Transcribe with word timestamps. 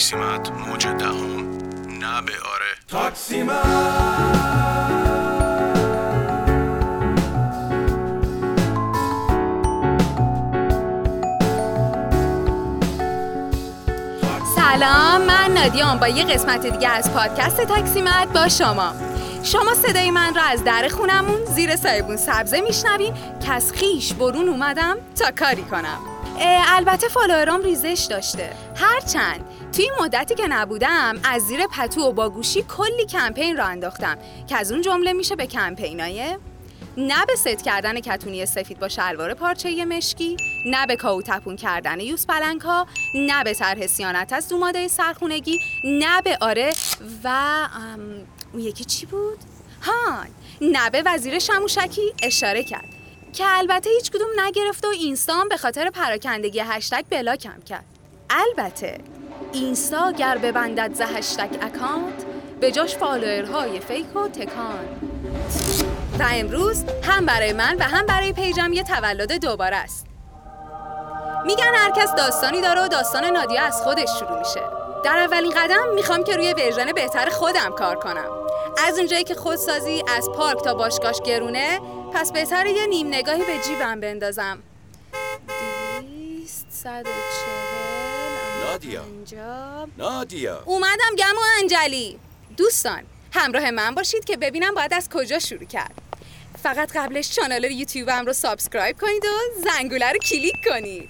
تاکسیمت 0.00 0.50
موج 0.50 0.86
دهم. 0.86 1.50
نه 2.00 2.22
به 2.22 2.32
آره. 2.54 3.10
سلام 14.56 15.22
من 15.22 15.50
نادیام 15.54 15.98
با 15.98 16.08
یه 16.08 16.24
قسمت 16.24 16.66
دیگه 16.66 16.88
از 16.88 17.12
پادکست 17.12 17.60
تاکسیمت 17.60 18.28
با 18.28 18.48
شما. 18.48 18.92
شما 19.42 19.74
صدای 19.74 20.10
من 20.10 20.34
را 20.34 20.42
از 20.42 20.64
در 20.64 20.88
خونمون 20.88 21.44
زیر 21.44 21.76
سایبون 21.76 22.16
سبزه 22.16 22.60
میشنوین 22.60 23.14
که 23.40 23.52
از 23.52 23.72
خیش 23.72 24.12
برون 24.12 24.48
اومدم 24.48 24.96
تا 25.18 25.30
کاری 25.30 25.62
کنم. 25.62 26.19
البته 26.42 27.08
فالوورام 27.08 27.62
ریزش 27.62 28.06
داشته 28.10 28.52
هرچند 28.76 29.44
توی 29.72 29.84
این 29.84 29.92
مدتی 30.00 30.34
که 30.34 30.46
نبودم 30.46 31.20
از 31.24 31.42
زیر 31.42 31.66
پتو 31.66 32.00
و 32.00 32.12
با 32.12 32.30
گوشی 32.30 32.62
کلی 32.62 33.06
کمپین 33.06 33.56
را 33.56 33.64
انداختم 33.64 34.18
که 34.48 34.56
از 34.56 34.72
اون 34.72 34.80
جمله 34.82 35.12
میشه 35.12 35.36
به 35.36 35.46
کمپینای 35.46 36.36
نه 36.96 37.26
به 37.26 37.36
ست 37.36 37.62
کردن 37.64 38.00
کتونی 38.00 38.46
سفید 38.46 38.78
با 38.78 38.88
شلوار 38.88 39.34
پارچه 39.34 39.84
مشکی 39.84 40.36
نه 40.66 40.86
به 40.86 40.96
کاو 40.96 41.22
تپون 41.22 41.56
کردن 41.56 42.00
یوز 42.00 42.26
پلنگا 42.26 42.86
نه 43.14 43.44
به 43.44 43.54
طرح 43.54 43.86
سیانت 43.86 44.32
از 44.32 44.48
دوماده 44.48 44.88
سرخونگی 44.88 45.58
نه 45.84 46.22
به 46.22 46.38
آره 46.40 46.72
و 47.24 47.68
اون 48.52 48.62
یکی 48.62 48.84
چی 48.84 49.06
بود؟ 49.06 49.38
ها 49.82 50.24
نه 50.60 50.90
به 50.90 51.02
وزیر 51.06 51.38
شموشکی 51.38 52.12
اشاره 52.22 52.62
کرد 52.62 52.99
که 53.32 53.44
البته 53.46 53.90
هیچ 53.90 54.10
کدوم 54.10 54.28
نگرفت 54.40 54.84
و 54.84 54.88
اینستا 54.88 55.44
به 55.50 55.56
خاطر 55.56 55.90
پراکندگی 55.90 56.60
هشتگ 56.60 57.04
بلاکم 57.10 57.60
کرد. 57.68 57.84
البته 58.30 58.98
اینستا 59.52 60.12
گر 60.12 60.38
ببندد 60.38 60.94
ز 60.94 61.00
هشتگ 61.00 61.56
account 61.62 62.24
به 62.60 62.72
جاش 62.72 62.96
follower 62.96 63.80
های 63.80 63.92
fake 63.92 64.16
و 64.16 64.28
تکان. 64.28 64.84
و 66.18 66.26
امروز 66.30 66.84
هم 67.02 67.26
برای 67.26 67.52
من 67.52 67.76
و 67.76 67.82
هم 67.82 68.06
برای 68.06 68.32
page 68.32 68.64
م 68.64 68.72
یه 68.72 68.82
تولد 68.82 69.32
دوباره 69.32 69.76
است. 69.76 70.06
میگن 71.46 71.74
هر 71.74 71.90
کس 71.90 72.14
داستانی 72.14 72.60
داره 72.60 72.84
و 72.84 72.88
داستان 72.88 73.24
نادیا 73.24 73.62
از 73.62 73.82
خودش 73.82 74.08
شروع 74.18 74.38
میشه. 74.38 74.60
در 75.04 75.18
اولین 75.18 75.50
قدم 75.50 75.94
می‌خوام 75.94 76.24
که 76.24 76.36
روی 76.36 76.52
version 76.52 76.92
بهتر 76.92 77.28
خودم 77.28 77.70
کار 77.78 77.96
کنم. 77.96 78.30
از 78.88 78.98
اونجایی 78.98 79.24
که 79.24 79.34
خودسازی 79.34 80.04
از 80.16 80.28
پارک 80.30 80.64
تا 80.64 80.74
باشگاش 80.74 81.20
گرونه 81.20 81.80
پس 82.14 82.32
بهتره 82.32 82.72
یه 82.72 82.86
نیم 82.86 83.06
نگاهی 83.06 83.44
به 83.44 83.58
جیبم 83.58 84.00
بندازم. 84.00 84.62
دیویست 86.00 86.66
صد 86.70 87.06
و 87.06 87.10
چهل. 87.10 88.70
نادیا. 88.70 89.04
نادیا. 89.98 90.62
اومدم 90.64 91.16
گم 91.18 91.36
و 91.36 91.40
انجلی. 91.60 92.18
دوستان 92.56 93.02
همراه 93.32 93.70
من 93.70 93.94
باشید 93.94 94.24
که 94.24 94.36
ببینم 94.36 94.74
باید 94.74 94.94
از 94.94 95.08
کجا 95.08 95.38
شروع 95.38 95.64
کرد. 95.64 95.94
فقط 96.62 96.92
قبلش 96.96 97.30
channel 97.34 97.64
یوتیوبم 97.64 98.26
رو 98.26 98.32
subscribe 98.32 99.00
کنید 99.00 99.24
و 99.24 99.28
زنگوله 99.64 100.12
رو 100.12 100.18
کلیک 100.18 100.54
کنید. 100.68 101.08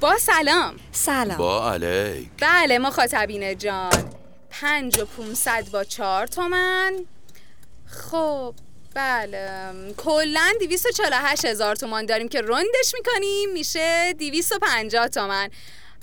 با 0.00 0.16
سلام. 0.18 0.76
سلام. 0.92 1.36
با 1.36 1.72
علیک. 1.72 2.28
بله 2.40 2.78
مخاطبین 2.78 3.58
جان. 3.58 4.15
پنج 4.60 4.98
و 4.98 5.04
پونصد 5.04 5.70
با 5.70 5.84
چهار 5.84 6.26
تومن. 6.26 6.92
خب 7.86 8.54
بله. 8.94 9.72
کلا 9.96 10.52
دیویست 10.60 10.86
و 10.86 10.90
چهل 10.90 11.12
هشت 11.12 11.44
هزار 11.44 11.76
تومان 11.76 12.06
داریم 12.06 12.28
که 12.28 12.40
رندش 12.40 12.94
می‌کنیم. 12.94 13.52
میشه 13.52 14.12
دیویست 14.12 14.52
و 14.52 14.58
پنجاه 14.58 15.08
تومن. 15.08 15.50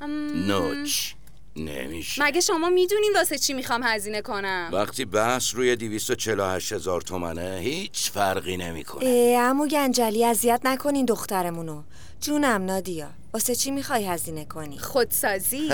ام، 0.01 0.45
نوچ. 0.47 1.13
نمیشه. 1.55 2.23
مگه 2.23 2.41
شما 2.41 2.69
می‌دونین 2.69 3.13
واسه 3.15 3.37
چی 3.37 3.53
می‌خوام 3.53 3.83
هزینه 3.83 4.21
کنم؟ 4.21 4.69
وقتی 4.71 5.05
بحث 5.05 5.55
روی 5.55 5.75
248 5.75 6.71
هزار 6.71 7.01
تومنه 7.01 7.59
هیچ 7.59 8.11
فرقی 8.11 8.57
نمی‌کنه. 8.57 9.05
اه، 9.05 9.49
عمو 9.49 9.67
گنجلی 9.67 10.25
اذیت 10.25 10.61
نکنین 10.63 11.05
دخترمونو. 11.05 11.83
جونم 12.23 12.65
نادیا. 12.65 13.07
واسه 13.33 13.55
چی 13.55 13.71
می‌خوای 13.71 14.07
هزینه 14.07 14.45
کنی؟ 14.45 14.77
خودسازی؟ 14.77 15.69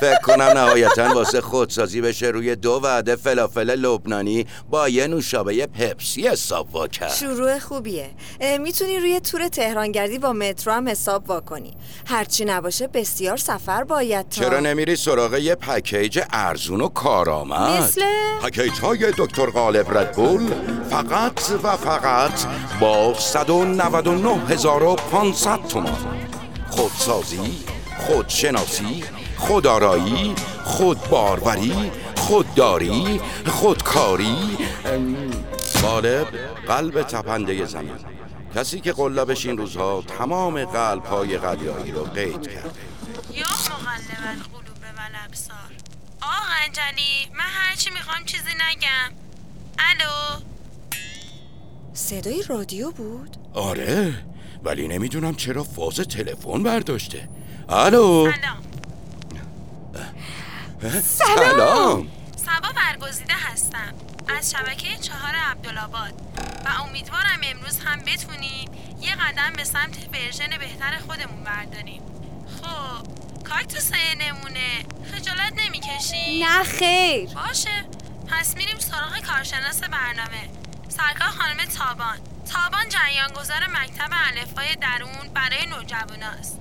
فکر 0.00 0.18
کنم 0.24 0.42
نهایتا 0.42 1.14
واسه 1.14 1.40
خودسازی 1.40 2.00
بشه 2.00 2.26
روی 2.26 2.56
دو 2.56 2.80
وعده 2.82 3.16
فلافل 3.16 3.70
لبنانی 3.70 4.46
با 4.70 4.88
یه 4.88 5.06
نوشابه 5.06 5.66
پپسی 5.66 6.28
حساب 6.28 6.74
وا 6.74 6.88
کرد 6.88 7.12
شروع 7.12 7.58
خوبیه. 7.58 8.10
می‌تونی 8.60 8.98
روی 8.98 9.20
تور 9.20 9.48
تهرانگردی 9.48 10.18
با 10.18 10.32
مترو 10.32 10.72
هم 10.72 10.88
حساب 10.88 11.30
واکنی. 11.30 11.76
هرچی 12.06 12.44
نباشه 12.44 12.86
بسیار 12.86 13.36
سفر 13.36 13.84
باید 13.84 14.28
تا 14.28 14.40
چرا 14.40 14.60
نمیری 14.60 14.96
سراغ 14.96 15.34
یه 15.34 15.54
پکیج 15.54 16.20
ارزون 16.32 16.80
و 16.80 16.88
کارآمد؟ 16.88 17.82
مثل 17.82 18.02
پکیج 18.42 18.80
های 18.80 19.12
دکتر 19.18 19.46
غالب 19.46 19.98
ردبول 19.98 20.52
فقط 20.90 21.40
و 21.62 21.76
فقط 21.76 22.46
با 22.80 23.12
199500 23.12 25.60
تومان 25.76 26.30
خودسازی 26.70 27.64
خودشناسی 27.98 29.04
خودآرایی 29.36 30.34
خودباروری 30.64 31.90
خودداری 32.16 33.20
خودکاری 33.46 34.58
ام، 34.84 35.30
غالب 35.82 36.26
قلب 36.66 37.02
تپنده 37.02 37.64
زمین. 37.64 37.98
کسی 38.54 38.80
که 38.80 38.92
قلبش 38.92 39.46
این 39.46 39.58
روزها 39.58 40.02
تمام 40.18 40.64
قلب 40.64 41.04
های 41.04 41.38
قلیایی 41.38 41.92
رو 41.92 42.04
قید 42.04 42.48
کرده. 42.48 42.70
یا 43.34 43.46
مقلب 43.46 44.28
القلوب 44.28 44.78
و 44.96 45.00
الابصار 45.00 45.56
آقا 46.22 46.52
انجلی 46.64 47.34
من 47.34 47.44
هرچی 47.44 47.90
می‌خوام 47.90 48.24
چیزی 48.24 48.52
نگم. 48.70 49.16
الو؟ 49.78 50.40
صدای 51.94 52.42
رادیو 52.48 52.90
بود؟ 52.90 53.36
آره. 53.54 54.14
ولی 54.62 54.88
نمی‌دونم 54.88 55.34
چرا 55.34 55.64
فاز 55.64 55.94
تلفن 55.94 56.62
برداشته. 56.62 57.28
الو. 57.68 58.32
سلام. 58.32 58.62
سلام. 61.02 62.08
سبا 62.36 62.68
برگزیده 62.76 63.34
هستم. 63.34 63.94
از 64.38 64.50
شبکه 64.50 64.96
چهار 64.96 65.34
عبدالآباد. 65.34 66.12
و 66.64 66.82
امیدوارم 66.82 67.40
امروز 67.42 67.78
هم 67.78 67.98
بتونیم 67.98 68.70
یه 69.00 69.14
قدم 69.14 69.52
به 69.56 69.64
سمت 69.64 69.96
ورژن 70.12 70.58
بهتر 70.58 70.98
خودمون 71.06 71.44
برداریم. 71.44 72.02
خب 72.62 73.06
کاکتوس 73.44 73.90
نمونه 74.18 74.84
خجالت 75.12 75.52
نمی‌کشی؟ 75.66 76.44
نه 76.44 76.62
خیر. 76.62 77.28
باشه. 77.34 77.84
پس 78.28 78.56
میریم 78.56 78.78
سراغ 78.78 79.18
کارشناس 79.26 79.80
برنامه. 79.80 80.48
سرکار 80.88 81.28
خانم 81.28 81.64
تابان. 81.78 82.18
تابان 82.52 82.88
جریانگذار 82.88 83.66
مکتب 83.66 84.10
الفبای 84.12 84.76
درون 84.76 85.28
برای 85.34 85.66
نوجواناست 85.66 86.60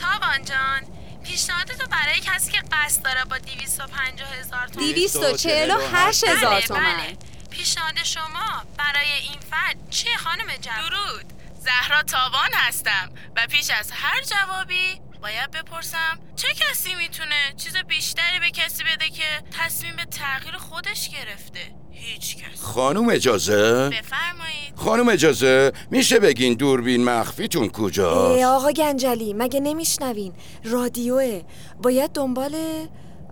تابان 0.00 0.44
جان 0.44 0.82
پیشنهادتو 1.24 1.86
برای 1.90 2.20
کسی 2.20 2.52
که 2.52 2.62
قصد 2.72 3.02
داره 3.02 3.24
با 3.24 3.38
250 3.38 4.34
هزار 4.34 4.68
تومن 4.68 4.86
دیویست 4.86 5.16
و 5.16 5.36
چهل 5.36 5.70
و 5.70 5.78
هشت 5.92 6.24
هزار 6.24 6.50
بله. 6.50 6.66
تومن. 6.66 6.96
بله 6.96 7.16
پیشنهاد 7.50 8.02
شما 8.02 8.64
برای 8.78 9.12
این 9.12 9.40
فرد 9.50 9.90
چیه 9.90 10.16
خانم 10.16 10.56
جوان؟ 10.56 10.88
درود. 10.88 11.32
زهرا 11.60 12.02
تابان 12.02 12.50
هستم 12.54 13.12
و 13.36 13.46
پیش 13.46 13.70
از 13.70 13.90
هر 13.92 14.22
جوابی 14.22 15.00
باید 15.22 15.50
بپرسم 15.50 16.18
چه 16.36 16.48
کسی 16.54 16.94
می‌تونه 16.94 17.54
چیز 17.56 17.76
بیشتری 17.76 18.40
به 18.40 18.50
کسی 18.50 18.84
بده 18.84 19.10
که 19.10 19.42
تصمیم 19.58 19.96
به 19.96 20.04
تغییر 20.04 20.56
خودش 20.56 21.08
گرفته؟ 21.08 21.74
هیچ 22.00 22.36
کس 22.36 22.62
خانم 22.62 23.08
اجازه؟ 23.08 23.88
بفرمایید. 23.88 24.72
خانم 24.76 25.08
اجازه 25.08 25.72
میشه 25.90 26.18
بگین 26.18 26.54
دوربین 26.54 27.04
مخفیتون 27.04 27.68
کجاست؟ 27.68 28.44
آقا 28.44 28.72
گنجلی 28.72 29.34
مگه 29.34 29.60
نمیشنوین؟ 29.60 30.32
رادیوه. 30.64 31.42
باید 31.82 32.12
دنبال 32.12 32.54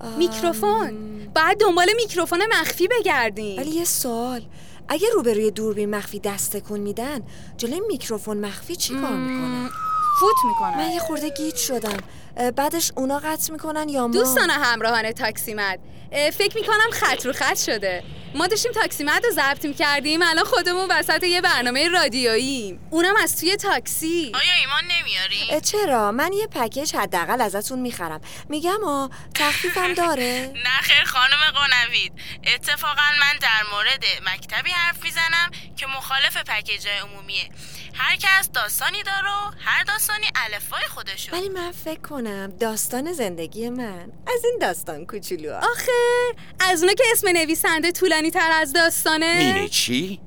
آه، 0.00 0.16
میکروفون. 0.16 1.18
بعد 1.34 1.60
دنبال 1.60 1.86
میکروفون 1.96 2.42
مخفی 2.60 2.88
بگردین. 2.88 3.58
ولی 3.60 3.70
یه 3.70 3.84
سوال. 3.84 4.46
اگه 4.88 5.06
روبروی 5.14 5.50
دوربین 5.50 5.90
مخفی 5.90 6.18
دست 6.20 6.56
تکون 6.56 6.80
میدن 6.80 7.20
جلوی 7.56 7.80
میکروفون 7.88 8.36
مخفی 8.36 8.76
چی 8.76 8.94
کار 8.94 9.16
می‌کنن؟ 9.16 9.68
فوت 10.20 10.36
می‌کنم 10.44 10.76
من 10.76 10.90
یه 10.90 11.00
خورده 11.00 11.28
گیج 11.28 11.56
شدم. 11.56 11.96
بعدش 12.56 12.92
اونا 12.96 13.18
قطع 13.18 13.52
می‌کنن 13.52 13.88
یا 13.88 14.06
ما؟ 14.06 14.14
دوستان 14.14 14.50
همراهان 14.50 15.12
تاکسیمد 15.12 15.78
اه، 16.12 16.30
فکر 16.30 16.56
می‌کنم 16.56 16.90
خط 16.92 17.26
رو 17.26 17.32
خط 17.32 17.58
شده. 17.58 18.02
ما 18.36 18.46
داشتیم 18.46 18.72
تاکسیمد 18.72 19.24
رو 19.24 19.30
ضبط 19.30 19.64
می‌کردیم 19.64 20.22
الان 20.22 20.44
خودمون 20.44 20.88
وسط 20.90 21.22
یه 21.22 21.40
برنامه 21.40 21.88
رادیویی 21.88 22.78
اونم 22.90 23.14
از 23.22 23.40
توی 23.40 23.56
تاکسی. 23.56 24.32
آیا 24.34 24.54
ایمان 24.60 24.84
نمیاری؟ 24.84 25.60
چرا؟ 25.60 26.12
من 26.12 26.32
یه 26.32 26.46
package 26.46 26.96
حداقل 26.96 27.40
ازتون 27.40 27.78
می‌خرم. 27.78 28.20
میگم 28.48 28.84
آ 28.84 29.08
تخفیفم 29.34 29.94
داره. 29.94 30.52
نه 30.66 30.80
خیر 30.82 31.04
خانم 31.04 31.50
قنوید. 31.54 32.12
اتفاقا 32.54 33.02
من 33.20 33.38
در 33.40 33.62
مورد 33.72 34.04
مکتبی 34.34 34.70
حرف 34.70 35.04
می‌زنم 35.04 35.50
که 35.76 35.86
مخالف 35.86 36.36
پکیج 36.36 36.88
عمومیه. 36.88 37.50
هر 37.98 38.16
کس 38.16 38.50
داستانی 38.54 39.02
داره 39.02 39.28
و 39.28 39.50
هر 39.64 39.84
داستانی 39.84 40.26
الفبای 40.37 40.82
خودشو 40.94 41.32
ولی 41.32 41.48
من 41.48 41.72
فکر 41.72 42.00
کنم 42.00 42.52
داستان 42.60 43.12
زندگی 43.12 43.69
من 43.69 44.12
از 44.26 44.44
این 44.44 44.58
داستان 44.60 45.06
کوچولو 45.06 45.54
آخه 45.54 45.93
از 46.60 46.82
اونو 46.82 46.94
که 46.94 47.04
اسم 47.12 47.28
نویسنده 47.28 47.93
طولانی 47.93 48.31
تر 48.31 48.50
از 48.52 48.72
داستانه. 48.72 49.37
مینی 49.37 49.69
چی؟ 49.69 50.20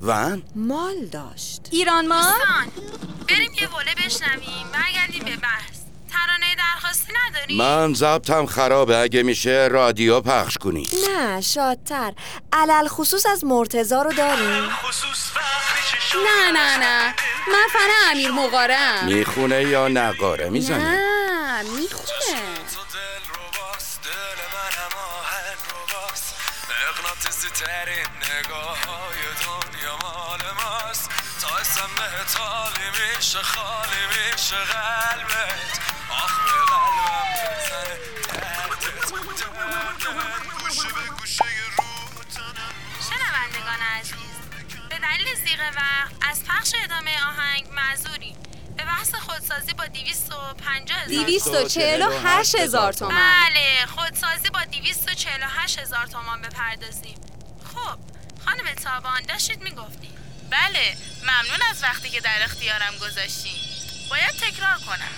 ون؟ 0.00 0.42
مال 0.54 1.06
داشت. 1.06 1.68
ایران 1.70 2.06
ما 2.08 2.16
دوستان 2.16 2.84
بریم 3.28 3.52
یه 3.60 3.68
وله 3.68 3.94
بشنویم. 4.06 4.66
برگردیم 4.72 5.24
به 5.24 5.36
بحث. 5.36 5.80
ترانه 6.10 6.54
درخواستی 6.58 7.12
نداری؟ 7.26 7.56
من 7.56 7.94
ضبطم 7.94 8.46
خرابه. 8.46 8.98
اگه 8.98 9.22
میشه 9.22 9.68
رادیو 9.70 10.20
پخش 10.20 10.58
کنی. 10.58 10.86
نه 11.08 11.40
شادتر. 11.40 12.12
علل 12.52 12.88
خصوص 12.88 13.26
از 13.26 13.44
مرتزا 13.44 14.02
رو 14.02 14.12
داریم. 14.12 14.68
نه 16.16 16.50
نه 16.50 16.76
نه. 16.76 17.14
من 17.48 17.66
فن 17.72 18.10
امیر 18.10 18.30
مقارم. 18.30 19.04
می‌خونه 19.04 19.62
یا 19.62 19.88
نقاره 19.88 20.48
می‌زنه 20.48 20.78
نه 20.78 21.62
می‌خونه. 21.62 22.40
ترین 27.54 28.06
نگاه 28.38 28.78
های 28.84 29.20
دنیا 29.44 29.96
مال 30.02 30.40
ماست 30.56 31.10
تا 31.40 31.48
اسم 31.56 31.90
بهت 31.96 32.36
حالی 32.40 32.88
میشه 32.90 33.38
خالی 33.38 34.06
میشه 34.08 34.56
قلبت. 34.56 35.80
آخ 36.10 36.32
به 36.44 36.50
قلبم 36.70 37.28
بزنه 37.34 37.96
دردت. 38.28 39.10
دردت 39.10 40.49
دلیل 45.10 45.34
زیغ 45.34 45.60
وقت 45.76 46.12
از 46.30 46.44
پخش 46.44 46.72
ادامه 46.84 47.24
آهنگ 47.24 47.66
معذوریم. 47.72 48.36
به 48.76 48.84
بحث 48.84 49.14
خودسازی 49.14 49.72
با 49.72 49.86
250 49.86 50.98
هزار 50.98 51.24
248 51.24 52.54
هزار 52.54 52.92
تومن 52.92 53.14
بله 53.14 53.86
خودسازی 53.86 54.50
با 54.50 54.64
248 54.64 55.78
هزار 55.78 56.06
تومان 56.06 56.42
بپردازیم. 56.42 57.14
خب 57.74 57.98
خانم 58.44 58.74
تابان 58.84 59.22
داشتید 59.22 59.62
می‌گفتید 59.62 60.18
بله 60.50 60.96
ممنون 61.22 61.60
از 61.70 61.82
وقتی 61.82 62.10
که 62.10 62.20
در 62.20 62.42
اختیارم 62.42 62.96
گذاشتین 63.00 63.56
باید 64.10 64.30
تکرار 64.30 64.78
کنم. 64.78 65.10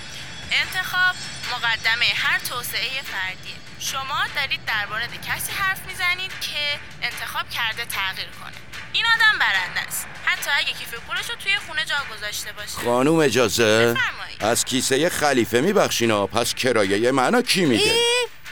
انتخاب 0.53 1.15
مقدمه 1.53 2.07
هر 2.15 2.39
توسعه 2.39 3.03
فردیه. 3.03 3.57
شما 3.79 4.25
دارید 4.37 4.65
در 4.65 4.87
مورد 4.87 5.27
کسی 5.27 5.53
حرف 5.53 5.87
می‌زنید 5.87 6.33
که 6.41 6.81
انتخاب 7.03 7.51
کرده 7.51 7.85
تغییر 7.85 8.29
کنه. 8.29 8.72
این 8.93 9.05
آدم 9.07 9.39
برنده 9.39 9.81
است. 9.89 10.07
حتی 10.25 10.51
اگه 10.59 10.73
کیف 10.79 10.95
پولش 11.09 11.31
رو 11.31 11.37
توی 11.43 11.53
خونه 11.67 11.85
جا 11.85 11.95
گذاشته 12.17 12.53
باشه. 12.53 12.85
خانوم 12.85 13.19
اجازه؟ 13.19 13.65
بفرمایید. 13.65 14.37
از 14.41 14.65
کیسه 14.65 15.09
خلیفه 15.09 15.61
میبخشینا 15.61 16.27
پس 16.27 16.55
کرایه 16.55 17.13
منو 17.13 17.43
کی 17.43 17.65
میده؟ 17.65 17.95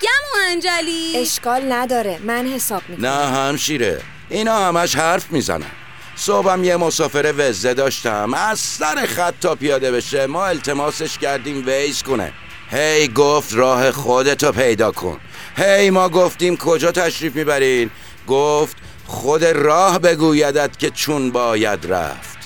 گمو 0.02 0.44
انجلی. 0.48 1.12
اشکال 1.16 1.72
نداره. 1.72 2.19
من 2.19 2.46
حساب 2.46 2.82
می‌کنم. 2.88 3.06
نه 3.06 3.37
همشیره. 3.37 4.02
اینا 4.28 4.66
همش 4.69 4.94
حرف 4.94 5.31
می‌زنن. 5.31 5.70
صبحم 6.16 6.64
یه 6.64 6.76
مسافر 6.76 7.34
وزه 7.36 7.75
داشتم. 7.75 8.34
از 8.34 8.60
سر 8.60 9.06
خط 9.06 9.34
تا 9.40 9.54
پیاده 9.54 9.93
بشه 9.93 10.26
ما 10.26 10.46
التماسش 10.46 11.19
کردیم 11.19 11.66
ویز 11.66 12.02
کنه. 12.02 12.32
هی 12.70 13.08
گفت 13.08 13.54
راه 13.54 13.93
خودتو 13.93 14.52
پیدا 14.52 14.93
کن. 14.93 15.20
هی 15.56 15.90
ما 15.90 16.08
گفتیم 16.08 16.56
کجا 16.56 16.93
تشریف 16.93 17.34
می‌برین؟ 17.36 17.90
گفت 18.26 18.76
خود 19.10 19.44
راه 19.44 19.98
بگویدت 19.98 20.78
که 20.78 20.90
چون 20.90 21.32
باید 21.32 21.92
رفت. 21.92 22.38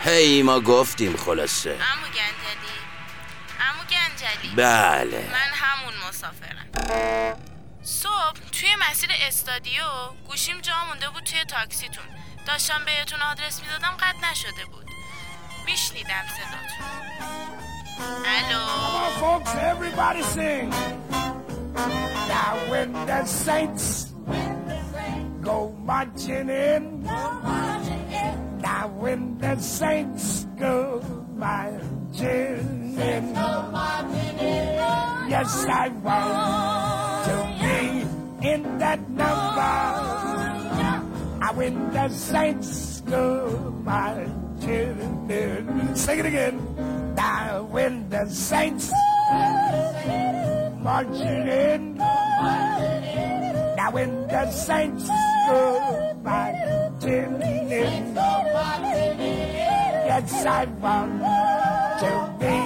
هی 0.00 0.42
ما 0.42 0.60
گفتیم 0.60 1.16
خلاصه. 1.16 1.70
امو 1.70 2.06
گنجلی. 2.06 2.76
امو 3.60 3.82
گنجلی. 3.90 4.54
بله. 4.56 5.30
من 5.32 5.50
همون 5.52 5.94
مسافرم. 6.08 6.66
صبح 7.82 8.40
توی 8.52 8.68
مسیر 8.90 9.10
استادیو 9.28 9.82
گوشیم 10.28 10.60
جا 10.60 10.72
مونده 10.88 11.08
بود 11.08 11.22
توی 11.24 11.44
تاکسیتون. 11.44 12.04
داشتم 12.46 12.84
بهتون 12.86 13.18
آدرس 13.32 13.60
می‌دادم 13.60 13.96
قطع 13.96 14.30
نشده 14.30 14.64
بود. 14.72 14.86
میشنیدم 15.66 16.24
صداتون. 16.36 16.86
الو. 18.26 18.66
Folks, 19.20 19.52
everybody 19.72 20.22
sing. 20.22 20.70
Now 22.28 22.54
when 22.70 22.92
the 23.06 23.24
saints 23.26 24.09
go 25.42 25.70
marching 25.84 26.48
in, 26.48 27.02
Go 27.02 27.40
marching 27.42 28.12
in. 28.12 28.58
now 28.60 28.88
when 28.88 29.38
the 29.38 29.56
saints 29.60 30.46
go 30.58 31.02
marching 31.34 32.96
in, 32.98 33.34
Go 33.34 33.62
marching 33.72 34.38
in. 34.38 35.30
yes, 35.30 35.64
I 35.68 35.88
want 35.88 37.24
to 37.26 37.36
be 37.60 38.48
in 38.48 38.78
that 38.78 39.00
number. 39.10 39.76
Now 41.40 41.52
when 41.54 41.90
the 41.92 42.08
saints 42.10 43.00
go 43.02 43.74
marching 43.84 45.26
in, 45.30 45.96
sing 45.96 46.18
it 46.20 46.26
again. 46.26 47.14
Now 47.16 47.62
when 47.64 48.08
the 48.10 48.26
saints 48.28 48.92
marching 50.82 51.48
in. 51.48 52.00
Now 53.79 53.89
when 53.91 54.11
the 54.27 54.43
saints 54.51 55.07
go 55.47 55.61
marching 56.23 57.41
in. 57.41 58.15
Yes, 60.09 60.45
I 60.45 60.65
want 60.83 61.19
to 62.01 62.11
be 62.39 62.57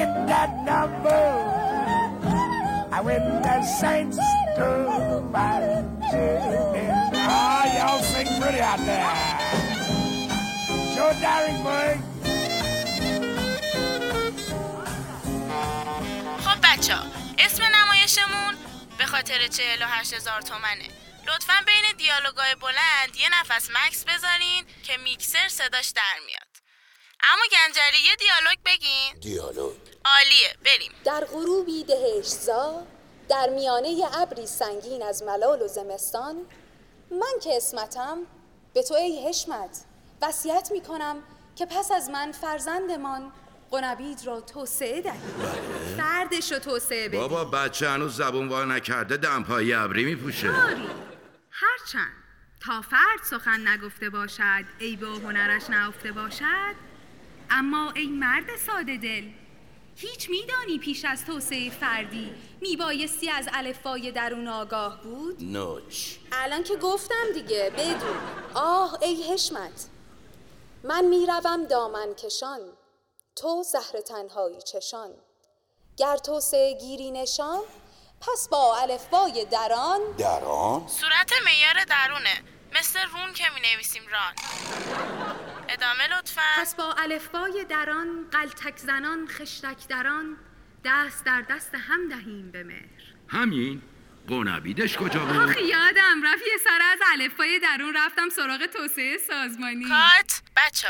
in 0.00 0.10
that 0.30 0.50
number. 0.70 1.24
Now 2.90 3.02
when 3.02 3.24
the 3.46 3.56
saints 3.80 4.18
go 4.56 4.70
marching 5.32 6.74
in. 6.84 6.94
Ah, 7.26 7.64
y'all 7.76 8.02
sing 8.12 8.28
pretty 8.40 8.60
out 8.60 8.80
there. 8.88 9.12
Joe 10.94 11.12
Darringburg. 11.24 11.98
خب 16.44 16.58
بچه 16.62 16.96
اسم 17.38 17.62
نمایشمون 17.74 18.54
به 18.99 19.05
خاطر 19.05 19.47
48 19.47 20.13
هزار 20.13 20.41
تومنه. 20.41 20.87
لطفا 21.27 21.53
بین 21.65 21.97
دیالوگای 21.97 22.55
بلند 22.55 23.15
یه 23.15 23.29
نفس 23.39 23.69
مکس 23.69 24.03
بذارین 24.03 24.65
که 24.83 24.97
میکسر 24.97 25.47
صداش 25.47 25.89
در 25.89 26.19
میاد. 26.25 26.49
اما 27.23 27.41
گنجلی 27.51 28.01
یه 28.05 28.15
دیالوگ 28.15 28.57
بگین. 28.65 29.19
دیالوگ. 29.19 29.75
عالیه 30.05 30.55
بریم. 30.65 30.91
در 31.03 31.25
غروبی 31.25 31.83
دهشتزا 31.83 32.87
در 33.29 33.49
میانه 33.49 34.17
ابری 34.17 34.47
سنگین 34.47 35.03
از 35.03 35.23
ملال 35.23 35.61
و 35.61 35.67
زمستان 35.67 36.45
من 37.11 37.39
که 37.43 37.57
اسمتم 37.57 38.17
به 38.73 38.83
تو 38.83 38.93
ای 38.93 39.27
حشمت 39.27 39.85
وصیت 40.21 40.69
می 40.71 40.81
کنم 40.81 41.23
که 41.55 41.65
پس 41.65 41.91
از 41.91 42.09
من 42.09 42.31
فرزندمان 42.31 43.31
قنبید 43.71 44.25
را 44.25 44.41
توسعه 44.41 45.01
دهی. 45.01 45.19
فردش 45.97 46.51
رو 46.51 46.59
توسعه 46.59 47.07
بدی. 47.07 47.17
بابا 47.17 47.45
بچه 47.45 47.89
هنوز 47.89 48.15
زبون 48.15 48.47
وا 48.47 48.65
نکرده 48.65 49.17
دمپایی 49.17 49.73
ابری 49.73 50.05
میپوشه. 50.05 50.51
هرچند 51.51 52.13
تا 52.61 52.81
فرد 52.81 53.19
سخن 53.29 53.67
نگفته 53.67 54.09
باشد 54.09 54.65
ای 54.79 54.95
به 54.95 55.07
هنرش 55.07 55.69
نهفته 55.69 56.11
باشد 56.11 56.75
اما 57.49 57.91
ای 57.91 58.07
مرد 58.07 58.55
ساده 58.67 58.97
دل 58.97 59.23
هیچ 59.95 60.29
میدانی 60.29 60.79
پیش 60.79 61.05
از 61.05 61.25
توسعه 61.25 61.69
فردی 61.69 62.31
میبایستی 62.61 63.29
از 63.29 63.49
الفبای 63.53 64.11
درون 64.11 64.47
آگاه 64.47 65.03
بود؟ 65.03 65.43
نوچ. 65.43 66.15
الان 66.31 66.63
که 66.63 66.75
گفتم 66.75 67.31
دیگه 67.33 67.71
بدون. 67.77 68.17
آه 68.53 68.97
ای 69.01 69.33
حشمت. 69.33 69.87
من 70.83 71.05
می‌روم 71.05 71.65
دامن 71.69 72.13
کشان. 72.13 72.59
تو 73.41 73.63
زهر 73.63 74.01
تنهایی 74.01 74.61
چشان. 74.61 75.09
گر 75.97 76.17
توسعه 76.17 76.77
گیری 76.81 77.11
نشان 77.11 77.59
پس 78.21 78.47
با 78.51 78.77
الفبای 78.77 79.45
دران. 79.51 79.99
دران؟ 80.17 80.87
صورت 80.87 81.31
میار 81.45 81.83
درونه. 81.85 82.43
مثل 82.79 82.99
رون 82.99 83.33
که 83.33 83.43
می 83.55 83.61
نویسیم 83.73 84.01
ران. 84.11 84.33
ادامه 85.69 86.17
لطفا. 86.17 86.41
پس 86.57 86.75
با 86.75 86.93
الفبای 86.93 87.65
دران 87.65 88.29
قلتک 88.31 88.77
زنان 88.77 89.27
خشتک 89.27 89.87
دران 89.87 90.37
دست 90.85 91.25
در 91.25 91.41
دست 91.49 91.75
هم 91.75 92.09
دهیم 92.09 92.51
به 92.51 92.63
مهر. 92.63 93.13
همین. 93.27 93.81
قنبیدش 94.27 94.97
کجا 94.97 95.25
بود؟ 95.25 95.35
آخ 95.35 95.57
یادم. 95.57 96.23
رفت 96.23 96.41
یه 96.41 96.57
سر 96.63 96.79
از 96.91 96.99
الفبای 97.13 97.59
درون 97.59 97.97
رفتم 97.97 98.29
سراغ 98.29 98.65
توسعه 98.65 99.17
سازمانی. 99.27 99.85
کات. 99.85 100.41
بچه 100.57 100.87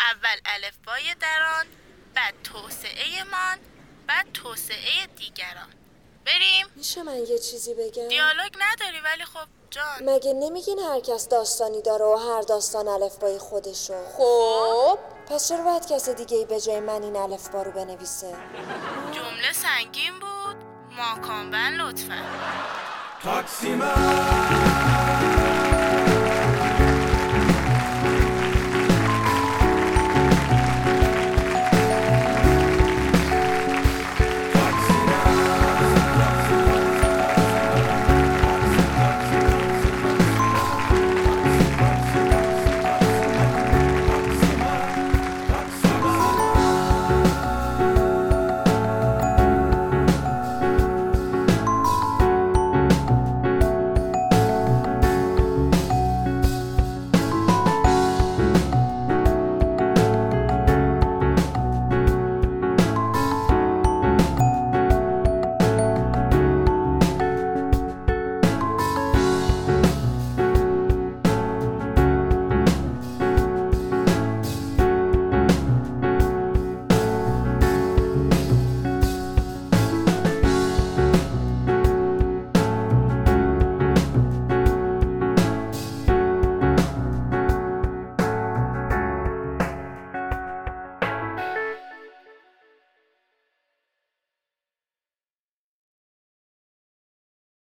اول 0.00 0.38
الفبای 0.44 1.14
دران 1.20 1.66
بعد 2.14 2.34
توسعه 2.44 3.24
من 3.24 3.58
بعد 4.06 4.26
توسعه 4.34 5.06
دیگران. 5.16 5.68
بریم؟ 6.26 6.66
میشه 6.76 7.02
من 7.02 7.16
یه 7.16 7.38
چیزی 7.38 7.74
بگم؟ 7.74 8.08
دیالوگ 8.08 8.52
نداری 8.60 9.00
ولی 9.00 9.24
خب 9.24 9.46
جان. 9.70 10.10
مگه 10.10 10.32
نمیگین 10.32 10.78
هر 10.78 11.00
کس 11.00 11.28
داستانی 11.28 11.82
داره 11.82 12.04
و 12.04 12.16
هر 12.16 12.42
داستان 12.42 12.88
الفبای 12.88 13.38
خودشو؟ 13.38 14.04
خب. 14.16 14.98
پس 15.28 15.48
چرا 15.48 15.62
باید 15.64 15.86
کس 15.88 16.08
دیگه 16.08 16.36
ای 16.36 16.44
به 16.44 16.60
جای 16.60 16.80
من 16.80 17.02
این 17.02 17.16
الفبا 17.16 17.62
رو 17.62 17.70
بنویسه؟ 17.72 18.36
جمله 19.12 19.52
سنگین 19.52 20.12
بود. 20.18 20.56
ماکانبن 20.96 21.72
لطفا. 21.72 22.22
تاکسی 23.22 23.68
من. 23.68 24.77